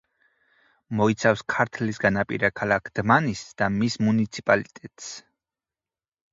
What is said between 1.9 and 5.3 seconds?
განაპირა ქალაქ დმანისს და მის მუნიციპალიტეტს.